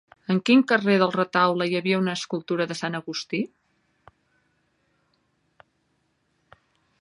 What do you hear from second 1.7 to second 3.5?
hi havia una escultura de sant Agustí?